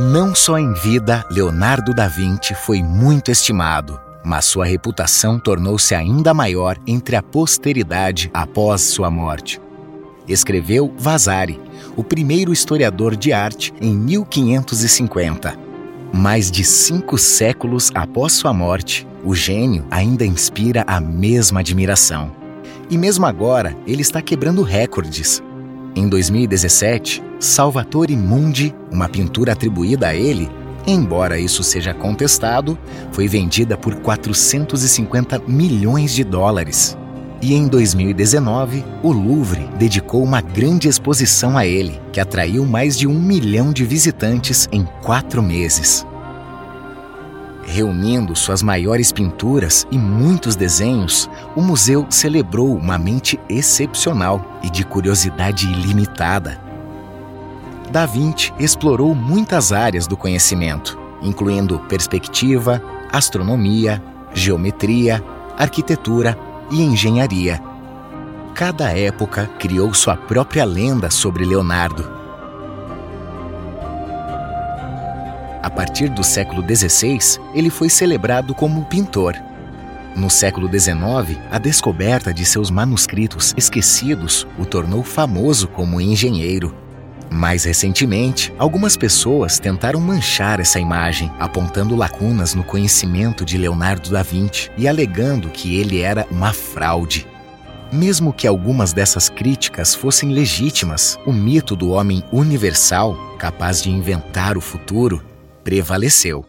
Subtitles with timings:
[0.00, 6.32] Não só em vida, Leonardo da Vinci foi muito estimado, mas sua reputação tornou-se ainda
[6.32, 9.60] maior entre a posteridade após sua morte.
[10.28, 11.60] Escreveu Vasari,
[11.96, 15.58] o primeiro historiador de arte, em 1550.
[16.12, 22.30] Mais de cinco séculos após sua morte, o gênio ainda inspira a mesma admiração.
[22.88, 25.42] E mesmo agora, ele está quebrando recordes.
[25.98, 30.48] Em 2017, Salvatore Mundi, uma pintura atribuída a ele,
[30.86, 32.78] embora isso seja contestado,
[33.10, 36.96] foi vendida por 450 milhões de dólares.
[37.42, 43.08] E em 2019, o Louvre dedicou uma grande exposição a ele, que atraiu mais de
[43.08, 46.06] um milhão de visitantes em quatro meses.
[47.70, 54.84] Reunindo suas maiores pinturas e muitos desenhos, o museu celebrou uma mente excepcional e de
[54.84, 56.58] curiosidade ilimitada.
[57.90, 65.22] Da Vinci explorou muitas áreas do conhecimento, incluindo perspectiva, astronomia, geometria,
[65.58, 66.38] arquitetura
[66.70, 67.62] e engenharia.
[68.54, 72.17] Cada época criou sua própria lenda sobre Leonardo.
[75.68, 79.36] A partir do século XVI, ele foi celebrado como pintor.
[80.16, 86.74] No século XIX, a descoberta de seus manuscritos esquecidos o tornou famoso como engenheiro.
[87.30, 94.22] Mais recentemente, algumas pessoas tentaram manchar essa imagem, apontando lacunas no conhecimento de Leonardo da
[94.22, 97.26] Vinci e alegando que ele era uma fraude.
[97.92, 104.56] Mesmo que algumas dessas críticas fossem legítimas, o mito do homem universal, capaz de inventar
[104.56, 105.27] o futuro,
[105.68, 106.46] prevaleceu.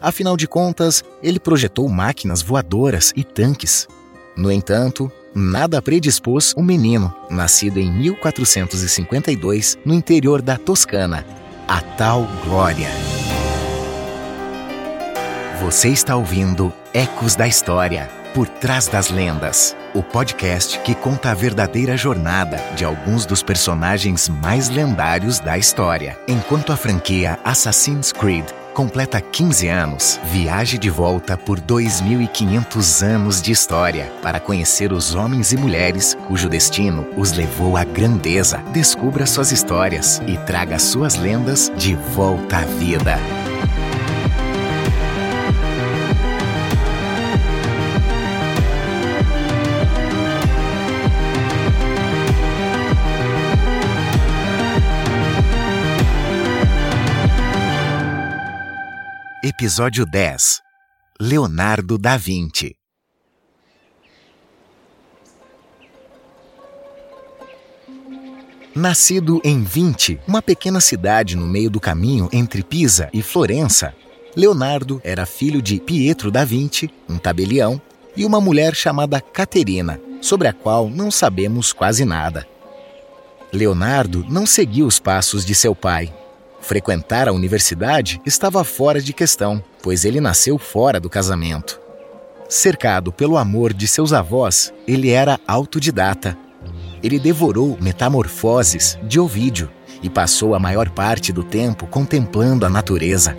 [0.00, 3.88] Afinal de contas, ele projetou máquinas voadoras e tanques.
[4.36, 11.26] No entanto, nada predispôs o menino, nascido em 1452 no interior da Toscana,
[11.66, 12.88] a tal glória.
[15.60, 21.34] Você está ouvindo Ecos da História, por trás das lendas, o podcast que conta a
[21.34, 26.18] verdadeira jornada de alguns dos personagens mais lendários da história.
[26.26, 33.52] Enquanto a franquia Assassin's Creed completa 15 anos, viaje de volta por 2.500 anos de
[33.52, 38.58] história para conhecer os homens e mulheres cujo destino os levou à grandeza.
[38.72, 43.18] Descubra suas histórias e traga suas lendas de volta à vida.
[59.62, 60.60] Episódio 10
[61.20, 62.74] Leonardo da Vinci.
[68.74, 73.94] Nascido em Vinci, uma pequena cidade no meio do caminho entre Pisa e Florença,
[74.34, 77.80] Leonardo era filho de Pietro da Vinci, um tabelião,
[78.16, 82.48] e uma mulher chamada Caterina, sobre a qual não sabemos quase nada.
[83.52, 86.12] Leonardo não seguiu os passos de seu pai,
[86.62, 91.80] Frequentar a universidade estava fora de questão, pois ele nasceu fora do casamento.
[92.48, 96.38] Cercado pelo amor de seus avós, ele era autodidata.
[97.02, 99.68] Ele devorou Metamorfoses de Ovídio
[100.02, 103.36] e passou a maior parte do tempo contemplando a natureza.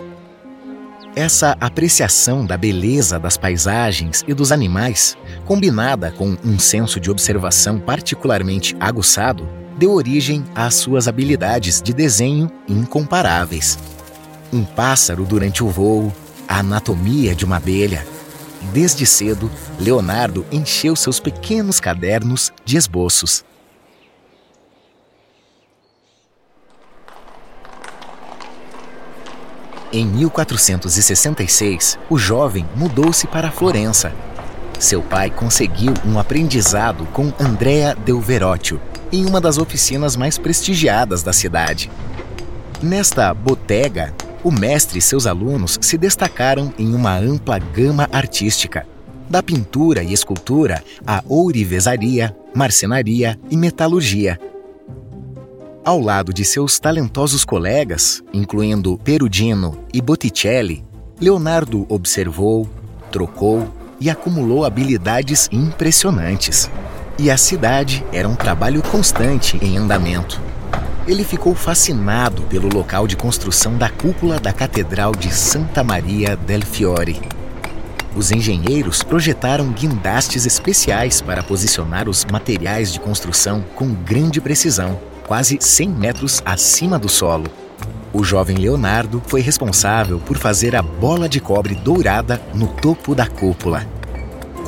[1.16, 7.78] Essa apreciação da beleza das paisagens e dos animais, combinada com um senso de observação
[7.78, 13.78] particularmente aguçado, deu origem às suas habilidades de desenho incomparáveis.
[14.52, 16.12] Um pássaro durante o voo,
[16.46, 18.06] a anatomia de uma abelha.
[18.72, 23.44] Desde cedo, Leonardo encheu seus pequenos cadernos de esboços.
[29.92, 34.12] Em 1466, o jovem mudou-se para Florença.
[34.76, 38.80] Seu pai conseguiu um aprendizado com Andrea del Verrocchio,
[39.14, 41.88] em uma das oficinas mais prestigiadas da cidade.
[42.82, 44.12] Nesta botega,
[44.42, 48.84] o mestre e seus alunos se destacaram em uma ampla gama artística,
[49.30, 54.38] da pintura e escultura à ourivesaria, marcenaria e metalurgia.
[55.84, 60.82] Ao lado de seus talentosos colegas, incluindo Perugino e Botticelli,
[61.20, 62.68] Leonardo observou,
[63.12, 66.68] trocou e acumulou habilidades impressionantes
[67.18, 70.40] e a cidade era um trabalho constante em andamento.
[71.06, 76.62] Ele ficou fascinado pelo local de construção da cúpula da Catedral de Santa Maria del
[76.62, 77.20] Fiore.
[78.16, 85.58] Os engenheiros projetaram guindastes especiais para posicionar os materiais de construção com grande precisão, quase
[85.60, 87.46] 100 metros acima do solo.
[88.12, 93.26] O jovem Leonardo foi responsável por fazer a bola de cobre dourada no topo da
[93.26, 93.84] cúpula.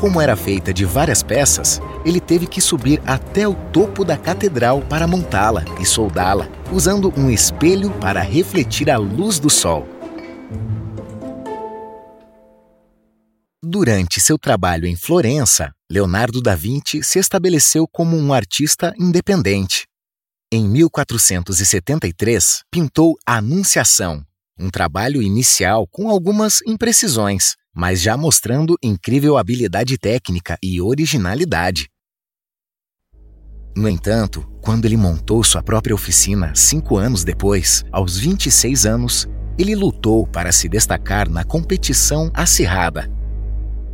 [0.01, 4.81] Como era feita de várias peças, ele teve que subir até o topo da catedral
[4.81, 9.89] para montá-la e soldá-la, usando um espelho para refletir a luz do sol.
[13.61, 19.85] Durante seu trabalho em Florença, Leonardo da Vinci se estabeleceu como um artista independente.
[20.53, 24.25] Em 1473, pintou a Anunciação,
[24.57, 31.89] um trabalho inicial com algumas imprecisões, mas já mostrando incrível habilidade técnica e originalidade.
[33.77, 39.29] No entanto, quando ele montou sua própria oficina cinco anos depois, aos 26 anos,
[39.59, 43.11] ele lutou para se destacar na competição acirrada.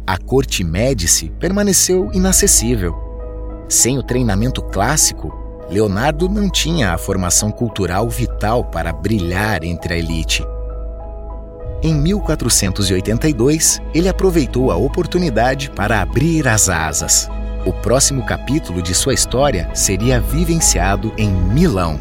[0.07, 2.95] A corte Médici permaneceu inacessível.
[3.69, 5.35] Sem o treinamento clássico,
[5.69, 10.45] Leonardo não tinha a formação cultural vital para brilhar entre a elite.
[11.83, 17.29] Em 1482, ele aproveitou a oportunidade para abrir as asas.
[17.65, 22.01] O próximo capítulo de sua história seria vivenciado em Milão.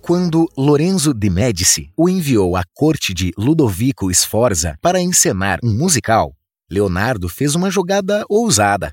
[0.00, 6.34] Quando Lorenzo de Medici o enviou à corte de Ludovico Sforza para encenar um musical,
[6.70, 8.92] Leonardo fez uma jogada ousada.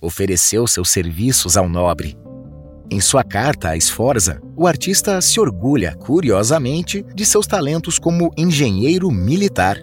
[0.00, 2.16] Ofereceu seus serviços ao nobre
[2.90, 9.10] em sua carta a Sforza, o artista se orgulha, curiosamente, de seus talentos como engenheiro
[9.10, 9.78] militar.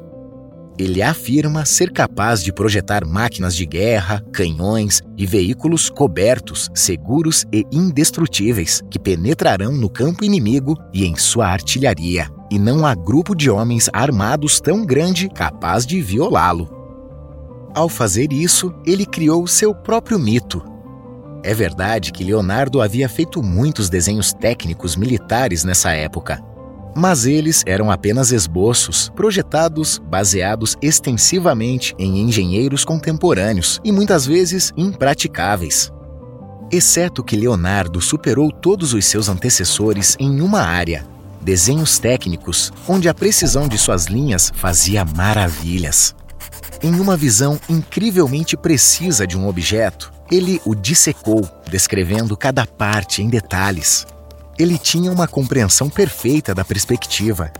[0.81, 7.63] Ele afirma ser capaz de projetar máquinas de guerra, canhões e veículos cobertos, seguros e
[7.71, 12.27] indestrutíveis que penetrarão no campo inimigo e em sua artilharia.
[12.49, 16.67] E não há grupo de homens armados tão grande capaz de violá-lo.
[17.75, 20.63] Ao fazer isso, ele criou seu próprio mito,
[21.43, 26.39] é verdade que Leonardo havia feito muitos desenhos técnicos militares nessa época,
[26.95, 35.91] mas eles eram apenas esboços projetados baseados extensivamente em engenheiros contemporâneos e muitas vezes impraticáveis.
[36.71, 41.05] Exceto que Leonardo superou todos os seus antecessores em uma área:
[41.41, 46.15] desenhos técnicos, onde a precisão de suas linhas fazia maravilhas.
[46.81, 53.29] Em uma visão incrivelmente precisa de um objeto, ele o dissecou, descrevendo cada parte em
[53.29, 54.07] detalhes.
[54.61, 57.51] Ele tinha uma compreensão perfeita da perspectiva.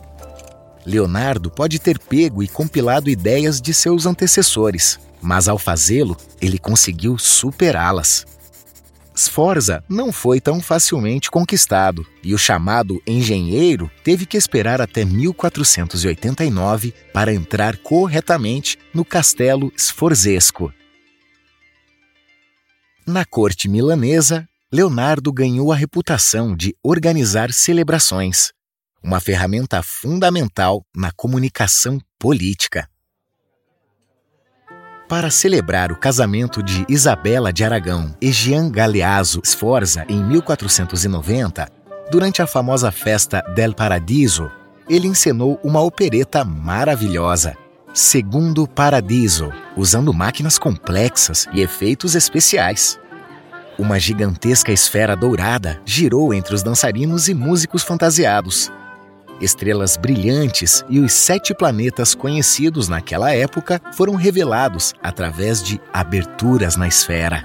[0.86, 7.18] Leonardo pode ter pego e compilado ideias de seus antecessores, mas ao fazê-lo, ele conseguiu
[7.18, 8.28] superá-las.
[9.16, 16.94] Sforza não foi tão facilmente conquistado e o chamado engenheiro teve que esperar até 1489
[17.12, 20.72] para entrar corretamente no castelo Sforzesco.
[23.08, 28.54] Na corte milanesa, Leonardo ganhou a reputação de organizar celebrações,
[29.04, 32.88] uma ferramenta fundamental na comunicação política.
[35.10, 41.68] Para celebrar o casamento de Isabela de Aragão e Jean Galeazzo Sforza em 1490,
[42.10, 44.50] durante a famosa festa del Paradiso,
[44.88, 47.58] ele encenou uma opereta maravilhosa,
[47.94, 52.98] Segundo Paradiso, usando máquinas complexas e efeitos especiais.
[53.82, 58.72] Uma gigantesca esfera dourada girou entre os dançarinos e músicos fantasiados.
[59.42, 66.88] Estrelas brilhantes e os sete planetas conhecidos naquela época foram revelados através de aberturas na
[66.88, 67.44] esfera.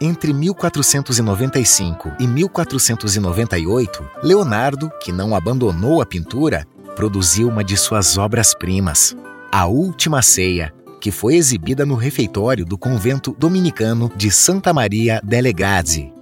[0.00, 6.66] Entre 1495 e 1498, Leonardo, que não abandonou a pintura,
[6.96, 9.16] produziu uma de suas obras-primas,
[9.52, 10.74] a Última Ceia,
[11.06, 16.12] que foi exibida no refeitório do convento dominicano de Santa Maria delle Gazzi.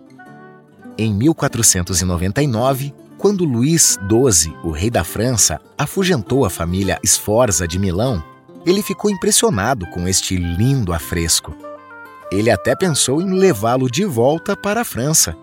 [0.99, 8.23] Em 1499, quando Luís XII, o rei da França, afugentou a família Sforza de Milão,
[8.67, 11.57] ele ficou impressionado com este lindo afresco.
[12.31, 15.35] Ele até pensou em levá-lo de volta para a França.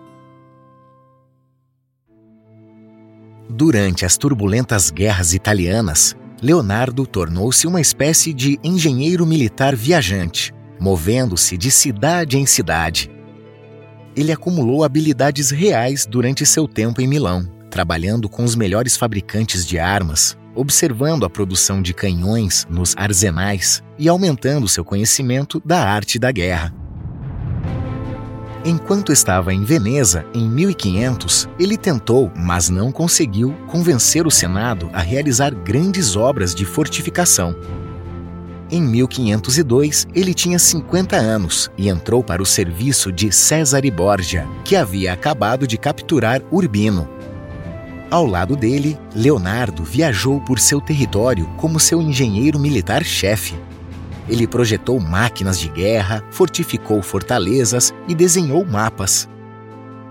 [3.50, 11.70] Durante as turbulentas guerras italianas, Leonardo tornou-se uma espécie de engenheiro militar viajante, movendo-se de
[11.70, 13.08] cidade em cidade.
[14.16, 19.78] Ele acumulou habilidades reais durante seu tempo em Milão, trabalhando com os melhores fabricantes de
[19.78, 26.32] armas, observando a produção de canhões nos arsenais e aumentando seu conhecimento da arte da
[26.32, 26.81] guerra.
[28.64, 35.00] Enquanto estava em Veneza, em 1500, ele tentou, mas não conseguiu, convencer o Senado a
[35.00, 37.56] realizar grandes obras de fortificação.
[38.70, 44.76] Em 1502, ele tinha 50 anos e entrou para o serviço de Cesare Borgia, que
[44.76, 47.08] havia acabado de capturar Urbino.
[48.12, 53.56] Ao lado dele, Leonardo viajou por seu território como seu engenheiro militar-chefe.
[54.28, 59.28] Ele projetou máquinas de guerra, fortificou fortalezas e desenhou mapas.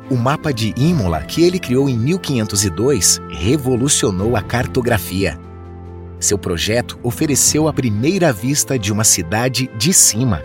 [0.09, 5.39] O mapa de Imola, que ele criou em 1502, revolucionou a cartografia.
[6.19, 10.43] Seu projeto ofereceu a primeira vista de uma cidade de cima.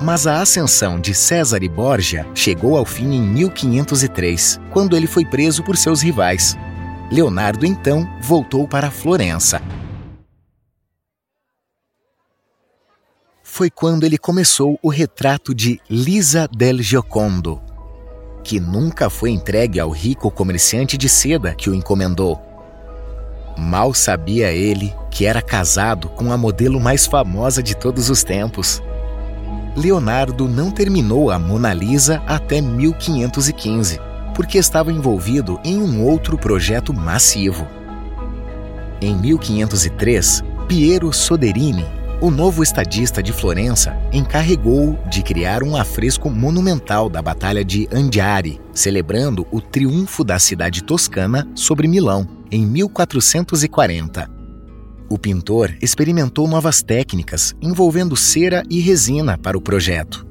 [0.00, 5.24] Mas a ascensão de César e Borgia chegou ao fim em 1503, quando ele foi
[5.24, 6.56] preso por seus rivais.
[7.10, 9.62] Leonardo então voltou para Florença.
[13.54, 17.60] Foi quando ele começou o retrato de Lisa del Giocondo,
[18.42, 22.40] que nunca foi entregue ao rico comerciante de seda que o encomendou.
[23.58, 28.82] Mal sabia ele que era casado com a modelo mais famosa de todos os tempos.
[29.76, 34.00] Leonardo não terminou a Mona Lisa até 1515,
[34.34, 37.68] porque estava envolvido em um outro projeto massivo.
[38.98, 47.08] Em 1503, Piero Soderini o novo estadista de Florença encarregou de criar um afresco monumental
[47.08, 54.30] da Batalha de Andiari, celebrando o triunfo da cidade toscana sobre Milão, em 1440.
[55.10, 60.24] O pintor experimentou novas técnicas envolvendo cera e resina para o projeto.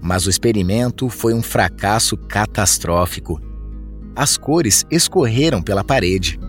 [0.00, 3.38] Mas o experimento foi um fracasso catastrófico.
[4.16, 6.40] As cores escorreram pela parede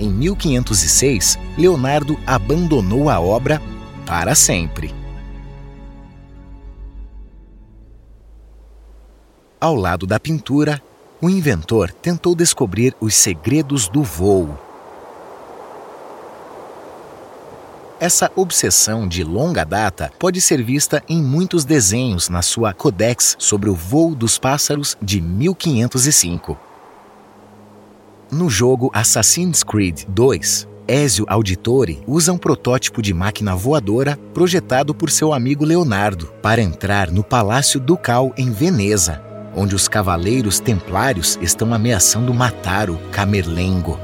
[0.00, 3.60] em 1506, Leonardo abandonou a obra
[4.10, 4.92] para sempre.
[9.60, 10.82] Ao lado da pintura,
[11.20, 14.58] o inventor tentou descobrir os segredos do voo.
[18.00, 23.70] Essa obsessão de longa data pode ser vista em muitos desenhos na sua Codex sobre
[23.70, 26.58] o voo dos pássaros de 1505.
[28.28, 35.08] No jogo Assassin's Creed 2, Ezio Auditore usa um protótipo de máquina voadora projetado por
[35.08, 39.22] seu amigo Leonardo para entrar no Palácio Ducal em Veneza,
[39.54, 44.00] onde os cavaleiros templários estão ameaçando matar o Camerlengo.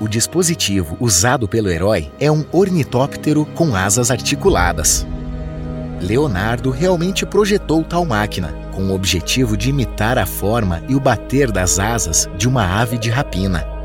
[0.00, 5.06] O dispositivo usado pelo herói é um ornitóptero com asas articuladas.
[6.00, 11.52] Leonardo realmente projetou tal máquina, com o objetivo de imitar a forma e o bater
[11.52, 13.75] das asas de uma ave de rapina.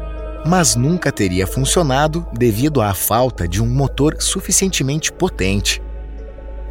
[0.45, 5.81] Mas nunca teria funcionado devido à falta de um motor suficientemente potente.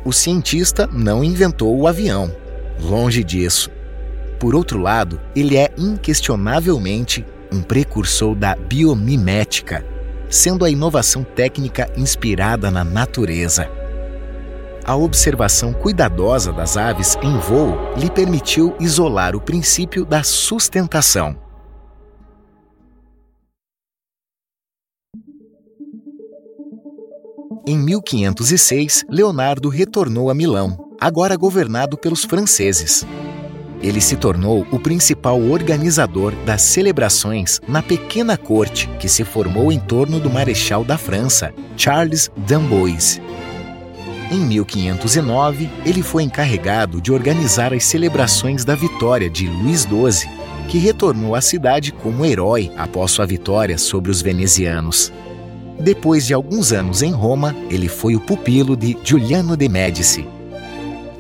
[0.05, 2.35] O cientista não inventou o avião,
[2.81, 3.71] longe disso.
[4.39, 9.85] Por outro lado, ele é inquestionavelmente um precursor da biomimética,
[10.29, 13.81] sendo a inovação técnica inspirada na natureza
[14.91, 21.37] a observação cuidadosa das aves em voo lhe permitiu isolar o princípio da sustentação.
[27.71, 33.07] Em 1506, Leonardo retornou a Milão, agora governado pelos franceses.
[33.81, 39.79] Ele se tornou o principal organizador das celebrações na pequena corte que se formou em
[39.79, 43.23] torno do marechal da França, Charles d'Amboise.
[44.33, 50.29] Em 1509, ele foi encarregado de organizar as celebrações da vitória de Luís XII,
[50.67, 55.13] que retornou à cidade como herói após sua vitória sobre os venezianos.
[55.81, 60.29] Depois de alguns anos em Roma, ele foi o pupilo de Giuliano de Médici.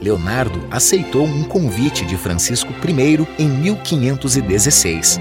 [0.02, 5.18] Leonardo aceitou um convite de Francisco I em 1516.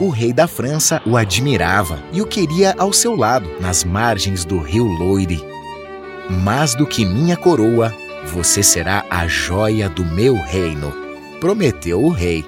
[0.00, 4.58] O rei da França o admirava e o queria ao seu lado, nas margens do
[4.58, 5.44] rio Loire.
[6.30, 7.94] Mais do que minha coroa,
[8.24, 10.92] você será a joia do meu reino,
[11.40, 12.42] prometeu o rei.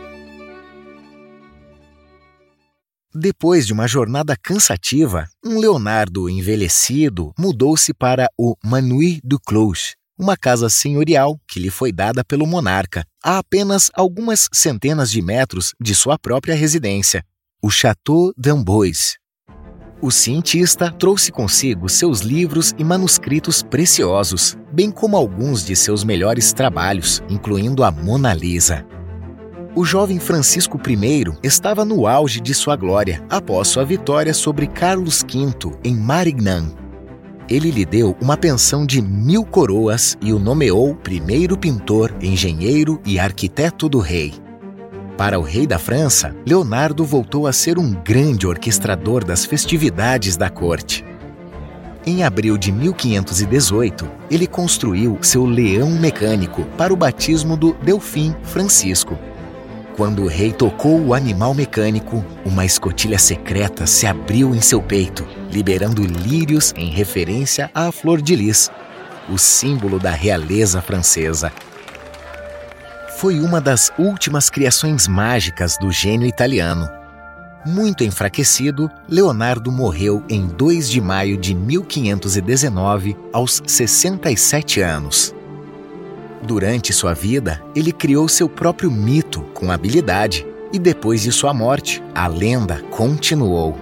[3.21, 10.37] Depois de uma jornada cansativa, um Leonardo envelhecido mudou-se para o Manui du Clos, uma
[10.37, 15.97] casa senhorial que lhe foi dada pelo monarca, a apenas algumas centenas de metros de
[15.97, 17.25] sua própria residência,
[17.61, 19.17] o Château d'Amboise.
[20.01, 26.53] O cientista trouxe consigo seus livros e manuscritos preciosos, bem como alguns de seus melhores
[26.53, 28.87] trabalhos, incluindo a Mona Lisa.
[29.75, 35.23] O jovem Francisco I estava no auge de sua glória após sua vitória sobre Carlos
[35.23, 36.73] V em Marignan.
[37.49, 43.19] Ele lhe deu uma pensão de mil coroas e o nomeou primeiro pintor, engenheiro e
[43.19, 44.35] arquiteto do rei.
[45.17, 50.49] Para o rei da França, Leonardo voltou a ser um grande orquestrador das festividades da
[50.49, 51.05] corte.
[52.07, 59.19] Em abril de 1518, ele construiu seu leão mecânico para o batismo do Delfim Francisco.
[59.99, 65.27] Quando o rei tocou o animal mecânico, uma escotilha secreta se abriu em seu peito,
[65.51, 68.71] liberando lírios em referência à flor de lis,
[69.29, 71.53] o símbolo da realeza francesa.
[73.17, 76.89] Foi uma das últimas criações mágicas do gênio italiano.
[77.67, 85.35] Muito enfraquecido, Leonardo morreu em 2 de maio de 1519, aos 67 anos.
[86.43, 92.03] Durante sua vida, ele criou seu próprio mito com habilidade, e depois de sua morte,
[92.15, 93.77] a lenda continuou.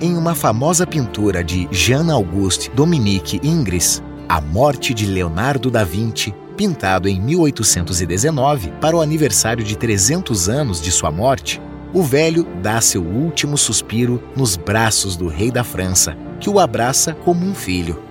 [0.00, 7.08] Em uma famosa pintura de Jean-Auguste Dominique Ingres, A Morte de Leonardo da Vinci, pintado
[7.08, 11.60] em 1819 para o aniversário de 300 anos de sua morte,
[11.94, 17.14] o velho dá seu último suspiro nos braços do rei da França, que o abraça
[17.14, 18.05] como um filho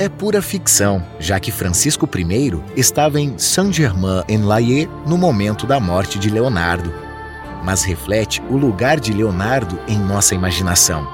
[0.00, 6.30] é pura ficção, já que Francisco I estava em Saint-Germain-en-Laye no momento da morte de
[6.30, 6.90] Leonardo,
[7.62, 11.06] mas reflete o lugar de Leonardo em nossa imaginação.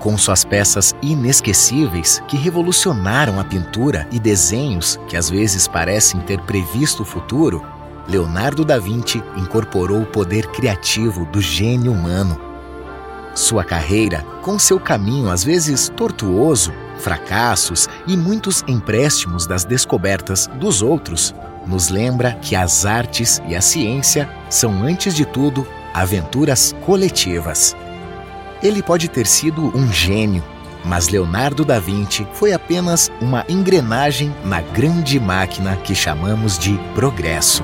[0.00, 6.40] Com suas peças inesquecíveis que revolucionaram a pintura e desenhos que às vezes parecem ter
[6.40, 7.64] previsto o futuro,
[8.08, 12.40] Leonardo da Vinci incorporou o poder criativo do gênio humano.
[13.36, 20.82] Sua carreira, com seu caminho às vezes tortuoso, fracassos e muitos empréstimos das descobertas dos
[20.82, 21.34] outros,
[21.66, 27.76] nos lembra que as artes e a ciência são, antes de tudo, aventuras coletivas.
[28.62, 30.44] Ele pode ter sido um gênio,
[30.84, 37.62] mas Leonardo da Vinci foi apenas uma engrenagem na grande máquina que chamamos de progresso.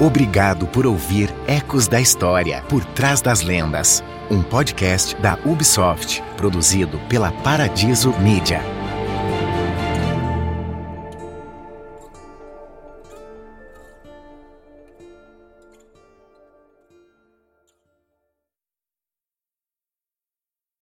[0.00, 6.98] Obrigado por ouvir Ecos da História por trás das lendas um podcast da Ubisoft, produzido
[7.08, 8.81] pela Paradiso Media.